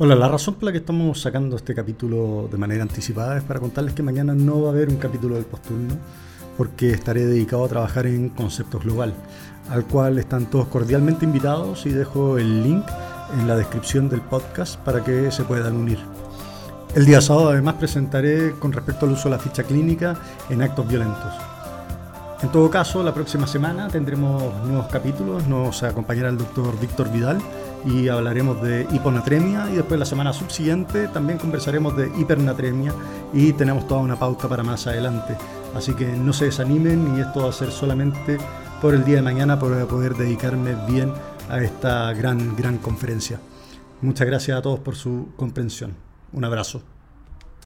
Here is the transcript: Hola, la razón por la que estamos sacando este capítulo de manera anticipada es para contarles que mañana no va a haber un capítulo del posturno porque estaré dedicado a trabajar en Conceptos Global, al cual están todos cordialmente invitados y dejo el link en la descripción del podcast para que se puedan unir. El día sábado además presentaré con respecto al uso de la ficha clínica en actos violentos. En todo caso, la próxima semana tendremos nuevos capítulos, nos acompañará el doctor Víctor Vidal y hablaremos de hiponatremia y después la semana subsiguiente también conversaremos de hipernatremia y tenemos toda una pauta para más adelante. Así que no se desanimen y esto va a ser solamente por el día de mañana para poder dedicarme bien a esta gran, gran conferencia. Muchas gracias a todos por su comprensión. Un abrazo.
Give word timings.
Hola, 0.00 0.14
la 0.14 0.28
razón 0.28 0.54
por 0.54 0.62
la 0.62 0.70
que 0.70 0.78
estamos 0.78 1.20
sacando 1.20 1.56
este 1.56 1.74
capítulo 1.74 2.48
de 2.52 2.56
manera 2.56 2.84
anticipada 2.84 3.36
es 3.36 3.42
para 3.42 3.58
contarles 3.58 3.94
que 3.94 4.04
mañana 4.04 4.32
no 4.32 4.62
va 4.62 4.68
a 4.68 4.70
haber 4.70 4.90
un 4.90 4.96
capítulo 4.96 5.34
del 5.34 5.44
posturno 5.44 5.96
porque 6.56 6.92
estaré 6.92 7.26
dedicado 7.26 7.64
a 7.64 7.68
trabajar 7.68 8.06
en 8.06 8.28
Conceptos 8.28 8.84
Global, 8.84 9.12
al 9.68 9.84
cual 9.86 10.20
están 10.20 10.46
todos 10.46 10.68
cordialmente 10.68 11.24
invitados 11.24 11.84
y 11.84 11.90
dejo 11.90 12.38
el 12.38 12.62
link 12.62 12.84
en 13.40 13.48
la 13.48 13.56
descripción 13.56 14.08
del 14.08 14.20
podcast 14.20 14.78
para 14.82 15.02
que 15.02 15.32
se 15.32 15.42
puedan 15.42 15.74
unir. 15.74 15.98
El 16.94 17.04
día 17.04 17.20
sábado 17.20 17.48
además 17.48 17.74
presentaré 17.74 18.52
con 18.52 18.70
respecto 18.72 19.04
al 19.04 19.14
uso 19.14 19.24
de 19.24 19.34
la 19.34 19.42
ficha 19.42 19.64
clínica 19.64 20.14
en 20.48 20.62
actos 20.62 20.86
violentos. 20.86 21.57
En 22.40 22.52
todo 22.52 22.70
caso, 22.70 23.02
la 23.02 23.12
próxima 23.12 23.48
semana 23.48 23.88
tendremos 23.88 24.54
nuevos 24.64 24.86
capítulos, 24.86 25.48
nos 25.48 25.82
acompañará 25.82 26.28
el 26.28 26.38
doctor 26.38 26.78
Víctor 26.78 27.10
Vidal 27.10 27.40
y 27.84 28.08
hablaremos 28.08 28.62
de 28.62 28.86
hiponatremia 28.92 29.68
y 29.70 29.76
después 29.76 29.98
la 29.98 30.06
semana 30.06 30.32
subsiguiente 30.32 31.08
también 31.08 31.38
conversaremos 31.38 31.96
de 31.96 32.12
hipernatremia 32.16 32.94
y 33.32 33.52
tenemos 33.54 33.88
toda 33.88 34.02
una 34.02 34.16
pauta 34.16 34.48
para 34.48 34.62
más 34.62 34.86
adelante. 34.86 35.36
Así 35.74 35.94
que 35.94 36.06
no 36.06 36.32
se 36.32 36.44
desanimen 36.44 37.16
y 37.16 37.20
esto 37.20 37.42
va 37.42 37.48
a 37.48 37.52
ser 37.52 37.72
solamente 37.72 38.38
por 38.80 38.94
el 38.94 39.04
día 39.04 39.16
de 39.16 39.22
mañana 39.22 39.58
para 39.58 39.84
poder 39.86 40.14
dedicarme 40.14 40.76
bien 40.86 41.12
a 41.50 41.60
esta 41.60 42.12
gran, 42.12 42.54
gran 42.54 42.78
conferencia. 42.78 43.40
Muchas 44.00 44.28
gracias 44.28 44.56
a 44.56 44.62
todos 44.62 44.78
por 44.78 44.94
su 44.94 45.30
comprensión. 45.36 45.96
Un 46.32 46.44
abrazo. 46.44 46.82